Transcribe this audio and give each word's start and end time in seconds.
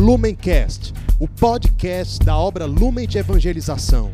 Lumencast, 0.00 0.94
o 1.20 1.28
podcast 1.28 2.24
da 2.24 2.34
obra 2.34 2.64
Lumen 2.64 3.06
de 3.06 3.18
Evangelização. 3.18 4.10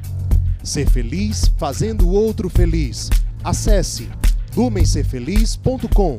Ser 0.61 0.91
feliz 0.91 1.47
fazendo 1.57 2.09
o 2.09 2.13
outro 2.13 2.51
feliz. 2.51 3.09
Acesse 3.45 4.11
lumencerfeliz.com. 4.57 6.19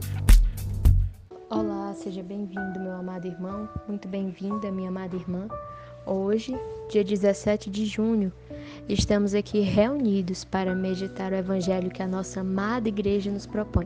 Olá, 1.50 1.94
seja 1.96 2.24
bem-vindo, 2.24 2.80
meu 2.80 2.94
amado 2.94 3.28
irmão, 3.28 3.68
muito 3.90 4.08
bem-vinda, 4.08 4.72
minha 4.72 4.88
amada 4.88 5.18
irmã. 5.18 5.50
Hoje, 6.06 6.58
dia 6.90 7.04
17 7.04 7.70
de 7.70 7.86
junho, 7.86 8.32
estamos 8.88 9.34
aqui 9.34 9.60
reunidos 9.60 10.46
para 10.46 10.74
meditar 10.74 11.34
o 11.34 11.36
evangelho 11.36 11.92
que 11.92 12.02
a 12.02 12.08
nossa 12.08 12.40
amada 12.40 12.88
igreja 12.88 13.30
nos 13.30 13.46
propõe. 13.46 13.86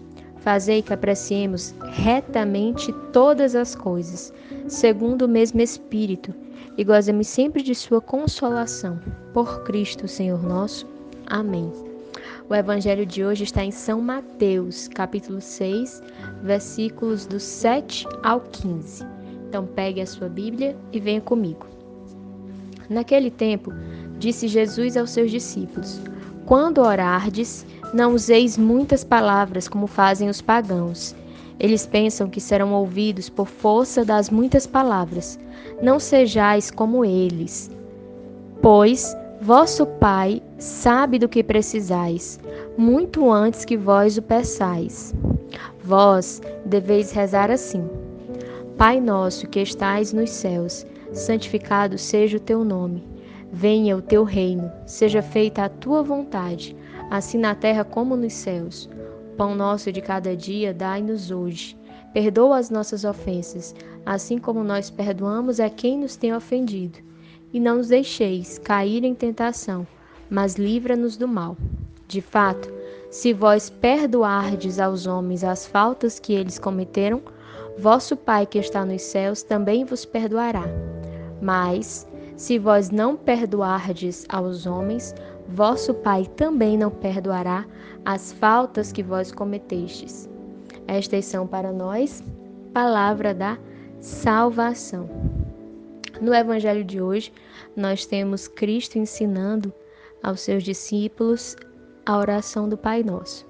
Fazei 0.41 0.81
que 0.81 0.93
apreciemos 0.93 1.73
retamente 1.93 2.91
todas 3.13 3.55
as 3.55 3.75
coisas, 3.75 4.33
segundo 4.67 5.23
o 5.23 5.29
mesmo 5.29 5.61
Espírito, 5.61 6.33
e 6.77 6.83
gozemos 6.83 7.27
sempre 7.27 7.61
de 7.61 7.75
Sua 7.75 8.01
consolação. 8.01 8.99
Por 9.33 9.63
Cristo, 9.63 10.07
Senhor 10.07 10.41
nosso. 10.41 10.87
Amém. 11.27 11.71
O 12.49 12.55
evangelho 12.55 13.05
de 13.05 13.23
hoje 13.23 13.43
está 13.43 13.63
em 13.63 13.71
São 13.71 14.01
Mateus, 14.01 14.87
capítulo 14.87 15.39
6, 15.39 16.01
versículos 16.43 17.25
do 17.25 17.39
7 17.39 18.05
ao 18.23 18.41
15. 18.41 19.05
Então 19.47 19.65
pegue 19.65 20.01
a 20.01 20.07
sua 20.07 20.27
Bíblia 20.27 20.75
e 20.91 20.99
venha 20.99 21.21
comigo. 21.21 21.67
Naquele 22.89 23.29
tempo, 23.29 23.71
disse 24.17 24.47
Jesus 24.47 24.97
aos 24.97 25.11
seus 25.11 25.31
discípulos: 25.31 26.01
Quando 26.45 26.81
orardes, 26.81 27.65
não 27.93 28.13
useis 28.13 28.57
muitas 28.57 29.03
palavras 29.03 29.67
como 29.67 29.85
fazem 29.85 30.29
os 30.29 30.41
pagãos. 30.41 31.15
Eles 31.59 31.85
pensam 31.85 32.29
que 32.29 32.39
serão 32.39 32.73
ouvidos 32.73 33.29
por 33.29 33.47
força 33.47 34.03
das 34.03 34.29
muitas 34.29 34.65
palavras. 34.65 35.37
Não 35.81 35.99
sejais 35.99 36.71
como 36.71 37.05
eles. 37.05 37.69
Pois 38.61 39.15
vosso 39.41 39.85
Pai 39.85 40.41
sabe 40.57 41.19
do 41.19 41.27
que 41.27 41.43
precisais, 41.43 42.39
muito 42.77 43.31
antes 43.31 43.65
que 43.65 43.77
vós 43.77 44.17
o 44.17 44.21
peçais. 44.21 45.13
Vós 45.83 46.41
deveis 46.65 47.11
rezar 47.11 47.51
assim: 47.51 47.87
Pai 48.77 48.99
nosso 48.99 49.47
que 49.47 49.59
estais 49.59 50.13
nos 50.13 50.29
céus, 50.29 50.85
santificado 51.11 51.97
seja 51.97 52.37
o 52.37 52.41
teu 52.41 52.63
nome. 52.63 53.03
Venha 53.51 53.97
o 53.97 54.01
teu 54.01 54.23
reino, 54.23 54.71
seja 54.85 55.21
feita 55.21 55.65
a 55.65 55.69
tua 55.69 56.01
vontade 56.01 56.75
assim 57.11 57.37
na 57.37 57.53
terra 57.53 57.83
como 57.83 58.15
nos 58.15 58.31
céus. 58.31 58.89
Pão 59.35 59.53
nosso 59.53 59.91
de 59.91 59.99
cada 60.01 60.33
dia 60.33 60.73
dai-nos 60.73 61.29
hoje. 61.29 61.77
Perdoa 62.13 62.57
as 62.57 62.69
nossas 62.69 63.03
ofensas, 63.03 63.75
assim 64.05 64.37
como 64.37 64.63
nós 64.63 64.89
perdoamos 64.89 65.59
a 65.59 65.69
quem 65.69 65.97
nos 65.97 66.15
tem 66.15 66.33
ofendido. 66.33 66.99
E 67.51 67.59
não 67.59 67.77
nos 67.77 67.89
deixeis 67.89 68.57
cair 68.57 69.03
em 69.03 69.13
tentação, 69.13 69.85
mas 70.29 70.55
livra-nos 70.55 71.17
do 71.17 71.27
mal. 71.27 71.57
De 72.07 72.21
fato, 72.21 72.71
se 73.09 73.33
vós 73.33 73.69
perdoardes 73.69 74.79
aos 74.79 75.05
homens 75.05 75.43
as 75.43 75.67
faltas 75.67 76.17
que 76.17 76.31
eles 76.31 76.57
cometeram, 76.57 77.21
vosso 77.77 78.15
Pai 78.15 78.45
que 78.45 78.57
está 78.57 78.85
nos 78.85 79.01
céus 79.01 79.43
também 79.43 79.83
vos 79.83 80.05
perdoará. 80.05 80.63
Mas, 81.41 82.07
se 82.37 82.57
vós 82.57 82.89
não 82.89 83.17
perdoardes 83.17 84.25
aos 84.29 84.65
homens, 84.65 85.13
vosso 85.47 85.93
Pai 85.93 86.25
também 86.35 86.77
não 86.77 86.89
perdoará 86.89 87.65
as 88.05 88.31
faltas 88.33 88.91
que 88.91 89.03
vós 89.03 89.31
cometestes. 89.31 90.29
Estas 90.87 91.25
são 91.25 91.45
para 91.47 91.71
nós 91.71 92.23
palavra 92.73 93.33
da 93.33 93.57
salvação. 93.99 95.09
No 96.21 96.33
evangelho 96.33 96.83
de 96.83 97.01
hoje, 97.01 97.33
nós 97.75 98.05
temos 98.05 98.47
Cristo 98.47 98.97
ensinando 98.97 99.73
aos 100.23 100.41
seus 100.41 100.63
discípulos 100.63 101.55
a 102.05 102.17
oração 102.17 102.69
do 102.69 102.77
Pai 102.77 103.03
Nosso. 103.03 103.45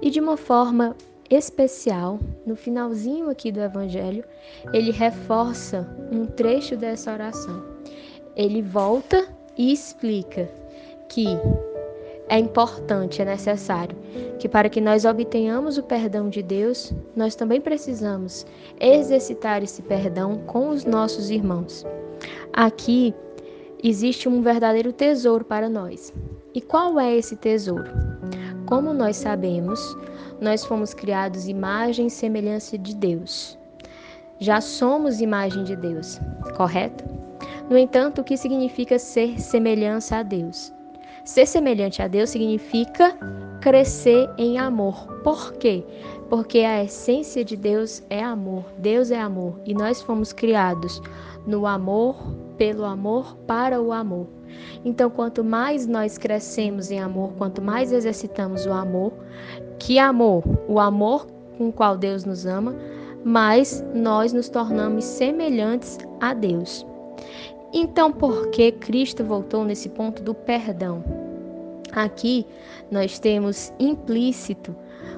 E 0.00 0.10
de 0.10 0.20
uma 0.20 0.36
forma 0.36 0.96
especial, 1.30 2.18
no 2.46 2.56
finalzinho 2.56 3.28
aqui 3.28 3.52
do 3.52 3.60
evangelho, 3.60 4.24
ele 4.72 4.90
reforça 4.90 5.88
um 6.10 6.24
trecho 6.24 6.76
dessa 6.76 7.12
oração. 7.12 7.64
Ele 8.34 8.62
volta 8.62 9.28
e 9.56 9.72
explica 9.72 10.48
que 11.08 11.26
é 12.28 12.38
importante, 12.38 13.22
é 13.22 13.24
necessário 13.24 13.96
que 14.38 14.48
para 14.48 14.68
que 14.68 14.80
nós 14.80 15.04
obtenhamos 15.04 15.78
o 15.78 15.82
perdão 15.82 16.28
de 16.28 16.42
Deus, 16.42 16.92
nós 17.16 17.34
também 17.34 17.60
precisamos 17.60 18.46
exercitar 18.78 19.62
esse 19.62 19.82
perdão 19.82 20.38
com 20.46 20.68
os 20.68 20.84
nossos 20.84 21.30
irmãos. 21.30 21.84
Aqui 22.52 23.14
existe 23.82 24.28
um 24.28 24.42
verdadeiro 24.42 24.92
tesouro 24.92 25.44
para 25.44 25.68
nós. 25.68 26.12
E 26.54 26.60
qual 26.60 26.98
é 27.00 27.16
esse 27.16 27.36
tesouro? 27.36 27.90
Como 28.66 28.92
nós 28.92 29.16
sabemos, 29.16 29.96
nós 30.40 30.64
fomos 30.64 30.92
criados 30.92 31.48
imagem 31.48 32.08
e 32.08 32.10
semelhança 32.10 32.76
de 32.76 32.94
Deus. 32.94 33.58
Já 34.38 34.60
somos 34.60 35.20
imagem 35.20 35.64
de 35.64 35.74
Deus, 35.74 36.20
correto? 36.56 37.04
No 37.68 37.76
entanto, 37.76 38.20
o 38.20 38.24
que 38.24 38.36
significa 38.36 38.98
ser 38.98 39.40
semelhança 39.40 40.16
a 40.16 40.22
Deus? 40.22 40.72
Ser 41.28 41.44
semelhante 41.44 42.00
a 42.00 42.08
Deus 42.08 42.30
significa 42.30 43.14
crescer 43.60 44.30
em 44.38 44.56
amor. 44.58 45.06
Por 45.22 45.52
quê? 45.52 45.84
Porque 46.30 46.60
a 46.60 46.82
essência 46.82 47.44
de 47.44 47.54
Deus 47.54 48.02
é 48.08 48.24
amor. 48.24 48.64
Deus 48.78 49.10
é 49.10 49.20
amor 49.20 49.60
e 49.66 49.74
nós 49.74 50.00
fomos 50.00 50.32
criados 50.32 51.02
no 51.46 51.66
amor, 51.66 52.16
pelo 52.56 52.82
amor, 52.82 53.36
para 53.46 53.78
o 53.78 53.92
amor. 53.92 54.26
Então, 54.86 55.10
quanto 55.10 55.44
mais 55.44 55.86
nós 55.86 56.16
crescemos 56.16 56.90
em 56.90 56.98
amor, 56.98 57.34
quanto 57.36 57.60
mais 57.60 57.92
exercitamos 57.92 58.64
o 58.64 58.72
amor, 58.72 59.12
que 59.78 59.98
amor? 59.98 60.42
O 60.66 60.80
amor 60.80 61.26
com 61.58 61.68
o 61.68 61.72
qual 61.72 61.98
Deus 61.98 62.24
nos 62.24 62.46
ama, 62.46 62.74
mais 63.22 63.84
nós 63.94 64.32
nos 64.32 64.48
tornamos 64.48 65.04
semelhantes 65.04 65.98
a 66.22 66.32
Deus. 66.32 66.86
Então, 67.72 68.10
por 68.10 68.48
que 68.48 68.72
Cristo 68.72 69.22
voltou 69.22 69.64
nesse 69.64 69.90
ponto 69.90 70.22
do 70.22 70.34
perdão? 70.34 71.04
Aqui 71.92 72.46
nós 72.90 73.18
temos 73.18 73.72
implícito 73.78 74.74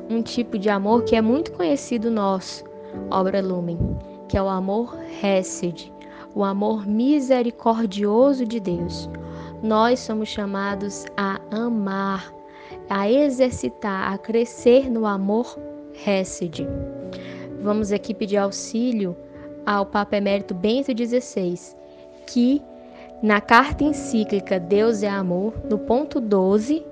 um 0.09 0.21
tipo 0.23 0.59
de 0.59 0.69
amor 0.69 1.05
que 1.05 1.15
é 1.15 1.23
muito 1.23 1.53
conhecido 1.53 2.11
nosso, 2.11 2.65
obra 3.11 3.41
Lumen, 3.41 3.79
que 4.29 4.37
é 4.37 4.43
o 4.43 4.49
amor 4.49 4.99
Hesed, 5.23 5.93
o 6.35 6.43
amor 6.43 6.87
misericordioso 6.87 8.45
de 8.45 8.59
Deus. 8.59 9.09
Nós 9.63 10.01
somos 10.01 10.29
chamados 10.29 11.07
a 11.17 11.41
amar, 11.53 12.35
a 12.89 13.09
exercitar, 13.09 14.13
a 14.13 14.19
crescer 14.19 14.91
no 14.91 15.07
amor 15.07 15.57
Hesed. 16.05 16.67
Vamos 17.63 17.93
aqui 17.93 18.13
pedir 18.13 18.39
auxílio 18.39 19.17
ao 19.67 19.87
Papa 19.87 20.17
Emérito 20.17 20.55
Bento 20.55 20.91
XVI, 20.91 21.80
que 22.33 22.63
na 23.23 23.41
carta 23.41 23.85
encíclica 23.85 24.59
Deus 24.59 25.03
é 25.03 25.09
Amor, 25.09 25.53
no 25.69 25.79
ponto 25.79 26.21
12, 26.21 26.87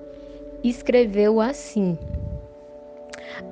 escreveu 0.65 1.41
assim: 1.41 1.97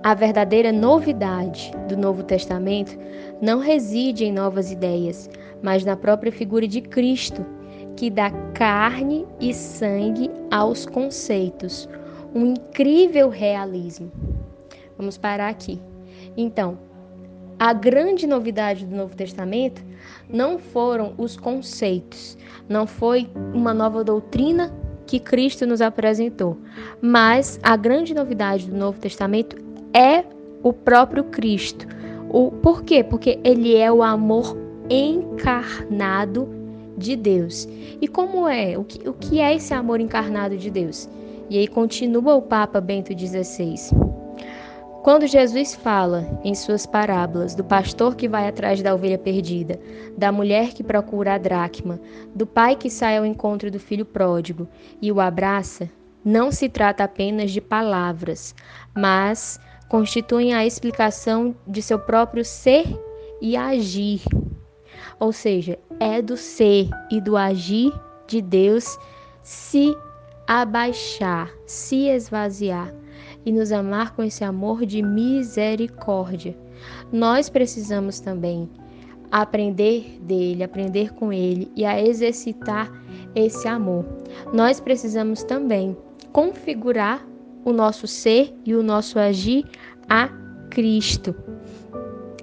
A 0.03 0.13
verdadeira 0.15 0.73
novidade 0.73 1.71
do 1.89 1.97
Novo 1.97 2.23
Testamento 2.25 2.99
não 3.41 3.61
reside 3.61 4.25
em 4.25 4.33
novas 4.33 4.73
ideias, 4.73 5.31
mas 5.63 5.85
na 5.85 5.97
própria 5.97 6.33
figura 6.33 6.67
de 6.67 6.81
Cristo, 6.81 7.47
que 7.97 8.11
dá 8.11 8.31
carne 8.53 9.27
e 9.41 9.55
sangue 9.55 10.31
aos 10.51 10.85
conceitos, 10.87 11.89
um 12.35 12.47
incrível 12.47 13.29
realismo. 13.29 14.11
Vamos 14.99 15.17
parar 15.17 15.49
aqui. 15.49 15.81
Então, 16.37 16.79
a 17.59 17.73
grande 17.73 18.27
novidade 18.27 18.85
do 18.85 18.95
Novo 18.95 19.17
Testamento 19.17 19.83
não 20.29 20.59
foram 20.59 21.15
os 21.19 21.37
conceitos, 21.37 22.37
não 22.69 22.87
foi 22.87 23.29
uma 23.55 23.73
nova 23.73 24.03
doutrina 24.03 24.73
que 25.07 25.21
Cristo 25.21 25.67
nos 25.67 25.81
apresentou, 25.81 26.59
mas 27.01 27.61
a 27.63 27.77
grande 27.77 28.13
novidade 28.13 28.69
do 28.69 28.77
Novo 28.77 28.99
Testamento 28.99 29.57
é 29.95 30.25
o 30.63 30.73
próprio 30.73 31.25
Cristo. 31.25 31.87
O 32.29 32.51
por 32.51 32.83
quê? 32.83 33.05
Porque 33.05 33.39
ele 33.45 33.77
é 33.77 33.91
o 33.91 34.03
amor 34.03 34.57
encarnado 34.91 36.49
de 36.97 37.15
Deus. 37.15 37.69
E 38.01 38.09
como 38.09 38.49
é? 38.49 38.77
O 38.77 38.85
que, 38.85 39.09
o 39.09 39.13
que 39.13 39.41
é 39.41 39.55
esse 39.55 39.73
amor 39.73 40.01
encarnado 40.01 40.57
de 40.57 40.71
Deus? 40.71 41.09
E 41.49 41.59
aí 41.59 41.69
continua 41.69 42.35
o 42.35 42.43
Papa 42.43 42.81
Bento 42.81 43.17
XVI. 43.17 43.77
Quando 45.07 45.25
Jesus 45.25 45.73
fala 45.73 46.27
em 46.43 46.53
suas 46.53 46.85
parábolas 46.85 47.55
do 47.55 47.63
pastor 47.63 48.17
que 48.17 48.29
vai 48.29 48.49
atrás 48.49 48.83
da 48.83 48.93
ovelha 48.93 49.17
perdida, 49.17 49.79
da 50.19 50.33
mulher 50.33 50.75
que 50.75 50.83
procura 50.83 51.35
a 51.35 51.39
dracma, 51.39 52.01
do 52.35 52.45
pai 52.45 52.75
que 52.75 52.91
sai 52.91 53.17
ao 53.17 53.25
encontro 53.25 53.71
do 53.71 53.79
filho 53.79 54.05
pródigo 54.05 54.67
e 55.01 55.13
o 55.13 55.21
abraça, 55.21 55.89
não 56.25 56.51
se 56.51 56.69
trata 56.69 57.05
apenas 57.05 57.53
de 57.53 57.61
palavras, 57.61 58.53
mas 58.97 59.61
constituem 59.89 60.55
a 60.55 60.67
explicação 60.67 61.55
de 61.65 61.81
seu 61.83 62.01
próprio 62.01 62.45
ser 62.45 62.87
e 63.41 63.57
agir. 63.57 64.23
Ou 65.21 65.33
seja, 65.33 65.79
é 66.01 66.21
do 66.21 66.37
ser 66.37 66.89
e 67.13 67.21
do 67.21 67.37
agir 67.37 67.93
de 68.27 68.43
Deus 68.43 68.99
se 69.45 69.97
abaixar, 70.49 71.49
se 71.65 72.09
esvaziar 72.09 72.93
e 73.47 73.53
nos 73.53 73.71
amar 73.71 74.15
com 74.17 74.25
esse 74.25 74.43
amor 74.43 74.85
de 74.85 75.01
misericórdia. 75.01 76.59
Nós 77.13 77.49
precisamos 77.49 78.19
também 78.19 78.69
aprender 79.31 80.19
dele, 80.21 80.65
aprender 80.65 81.15
com 81.15 81.33
ele 81.33 81.71
e 81.77 81.85
a 81.85 82.03
exercitar 82.03 82.91
esse 83.35 83.69
amor. 83.69 84.05
Nós 84.53 84.81
precisamos 84.81 85.45
também 85.45 85.97
configurar 86.33 87.27
o 87.65 87.73
nosso 87.73 88.07
ser 88.07 88.55
e 88.65 88.75
o 88.75 88.83
nosso 88.83 89.19
agir 89.19 89.65
a 90.09 90.29
Cristo. 90.71 91.35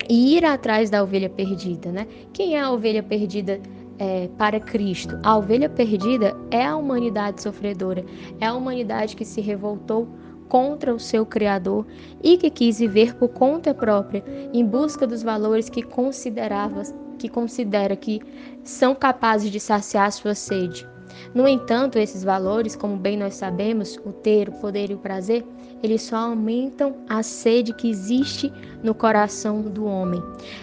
E 0.10 0.38
ir 0.38 0.46
atrás 0.46 0.90
da 0.90 1.02
ovelha 1.04 1.30
perdida, 1.30 1.92
né? 1.92 2.08
Quem 2.34 2.56
é 2.56 2.62
a 2.62 2.72
ovelha 2.72 3.02
perdida 3.02 3.60
é, 3.98 4.28
para 4.38 4.60
Cristo? 4.60 5.18
A 5.24 5.38
ovelha 5.38 5.70
perdida 5.70 6.36
é 6.52 6.66
a 6.66 6.76
humanidade 6.76 7.42
sofredora, 7.42 8.04
é 8.42 8.46
a 8.46 8.54
humanidade 8.54 9.16
que 9.16 9.24
se 9.24 9.40
revoltou 9.40 10.08
contra 10.50 10.94
o 10.94 11.00
seu 11.00 11.26
Criador 11.26 11.86
e 12.22 12.38
que 12.38 12.50
quis 12.50 12.80
viver 12.80 13.16
por 13.16 13.30
conta 13.30 13.74
própria, 13.74 14.24
em 14.54 14.66
busca 14.66 15.08
dos 15.08 15.24
valores 15.24 15.70
que 15.70 15.82
considerava, 15.82 16.84
que 17.18 17.30
considera 17.30 17.96
que 17.96 18.22
são 18.64 18.94
capazes 18.94 19.52
de 19.52 19.60
saciar 19.60 20.12
sua 20.12 20.36
sede. 20.36 20.88
No 21.34 21.48
entanto, 21.48 21.98
esses 21.98 22.24
valores, 22.24 22.76
como 22.76 22.96
bem 22.96 23.18
nós 23.18 23.36
sabemos, 23.36 24.00
o 24.06 24.12
ter, 24.12 24.50
o 24.50 24.54
poder 24.54 24.92
e 24.92 24.94
o 24.94 25.00
prazer, 25.00 25.44
eles 25.82 26.02
só 26.02 26.16
aumentam 26.16 26.96
a 27.10 27.22
sede 27.22 27.74
que 27.74 27.90
existe 27.90 28.52
no 28.82 28.94
coração 28.94 29.62
do 29.62 29.86
homem. 29.86 30.22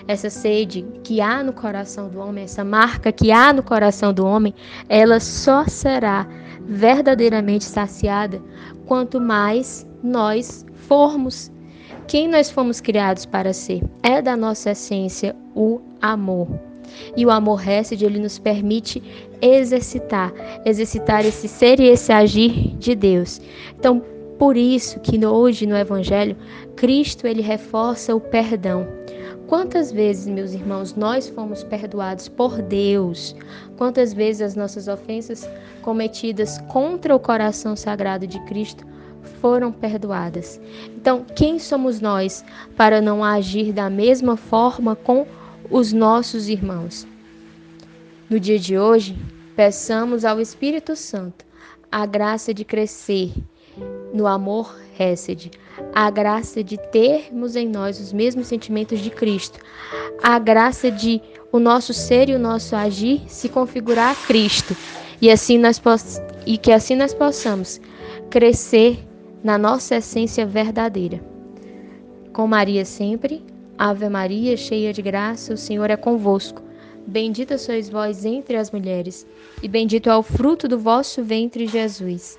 Essa 0.09 0.31
sede 0.31 0.85
que 1.05 1.21
há 1.21 1.43
no 1.43 1.53
coração 1.53 2.09
do 2.09 2.19
homem, 2.21 2.45
essa 2.45 2.65
marca 2.65 3.13
que 3.13 3.31
há 3.31 3.53
no 3.53 3.63
coração 3.63 4.13
do 4.13 4.25
homem, 4.25 4.55
ela 4.89 5.21
só 5.21 5.67
será 5.67 6.27
verdadeiramente 6.71 7.65
saciada 7.65 8.41
quanto 8.87 9.21
mais 9.21 9.85
nós 10.03 10.65
formos 10.73 11.51
quem 12.07 12.27
nós 12.27 12.51
fomos 12.51 12.81
criados 12.81 13.25
para 13.25 13.53
ser. 13.53 13.83
É 14.03 14.21
da 14.21 14.37
nossa 14.37 14.71
essência 14.73 15.35
o 15.55 15.81
amor. 16.03 16.49
E 17.17 17.25
o 17.25 17.31
amor 17.31 17.67
Hesed, 17.67 18.05
ele 18.05 18.19
nos 18.19 18.37
permite 18.37 19.01
exercitar, 19.41 20.33
exercitar 20.65 21.25
esse 21.25 21.47
ser 21.47 21.79
e 21.79 21.87
esse 21.87 22.13
agir 22.13 22.77
de 22.79 22.97
Deus. 22.97 23.41
Então, 23.79 24.03
por 24.41 24.57
isso 24.57 24.99
que 24.99 25.25
hoje 25.25 25.67
no 25.67 25.77
evangelho, 25.77 26.37
Cristo 26.75 27.29
ele 27.29 27.43
reforça 27.43 28.15
o 28.15 28.21
perdão. 28.21 28.89
Quantas 29.51 29.91
vezes, 29.91 30.29
meus 30.29 30.53
irmãos, 30.53 30.95
nós 30.95 31.29
fomos 31.29 31.65
perdoados 31.65 32.29
por 32.29 32.63
Deus? 32.63 33.35
Quantas 33.77 34.13
vezes 34.13 34.43
as 34.43 34.55
nossas 34.55 34.87
ofensas 34.87 35.45
cometidas 35.83 36.59
contra 36.69 37.17
o 37.17 37.19
coração 37.19 37.75
sagrado 37.75 38.29
de 38.29 38.39
Cristo 38.45 38.87
foram 39.41 39.73
perdoadas? 39.73 40.61
Então, 40.97 41.27
quem 41.35 41.59
somos 41.59 42.01
nós 42.01 42.45
para 42.77 43.01
não 43.01 43.25
agir 43.25 43.73
da 43.73 43.91
mesma 43.91 44.37
forma 44.37 44.95
com 44.95 45.27
os 45.69 45.93
nossos 45.93 46.49
irmãos? 46.49 47.05
No 48.31 48.39
dia 48.39 48.57
de 48.57 48.79
hoje, 48.79 49.19
peçamos 49.57 50.25
ao 50.25 50.41
Espírito 50.41 50.95
Santo 50.95 51.45
a 51.91 52.07
graça 52.07 52.55
de 52.55 52.65
crescer 52.65 53.33
no 54.13 54.27
amor 54.27 54.77
Hesed, 54.99 55.51
a 55.95 56.11
graça 56.11 56.63
de 56.63 56.77
termos 56.77 57.57
em 57.57 57.69
nós 57.69 57.99
os 58.01 58.13
mesmos 58.13 58.47
sentimentos 58.47 59.01
de 59.01 59.11
Cristo, 59.11 59.59
a 60.23 60.39
graça 60.39 60.91
de 60.91 61.21
o 61.53 61.59
nosso 61.59 61.93
ser 61.93 62.29
e 62.29 62.35
o 62.35 62.39
nosso 62.39 62.77
agir 62.77 63.23
se 63.27 63.49
configurar 63.49 64.13
a 64.13 64.27
Cristo, 64.27 64.77
e 65.21 65.31
assim 65.31 65.59
nós 65.59 65.81
e 66.47 66.57
que 66.57 66.73
assim 66.73 66.97
nós 66.97 67.15
possamos 67.15 67.81
crescer 68.29 68.99
na 69.43 69.57
nossa 69.57 69.97
essência 69.97 70.47
verdadeira. 70.47 71.21
Com 72.33 72.47
Maria 72.47 72.85
sempre, 72.85 73.45
Ave 73.77 74.09
Maria, 74.09 74.57
cheia 74.57 74.93
de 74.93 75.03
graça, 75.03 75.55
o 75.55 75.57
Senhor 75.57 75.91
é 75.91 75.97
convosco. 75.97 76.63
Bendita 77.07 77.57
sois 77.57 77.89
vós 77.89 78.25
entre 78.25 78.57
as 78.57 78.71
mulheres, 78.71 79.27
e 79.63 79.67
bendito 79.67 80.11
é 80.11 80.17
o 80.17 80.23
fruto 80.23 80.69
do 80.69 80.79
vosso 80.79 81.25
ventre, 81.25 81.67
Jesus. 81.67 82.39